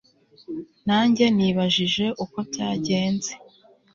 nanjye 0.87 1.25
nibajije 1.37 2.05
uko 2.23 2.37
byagenze 2.49 3.31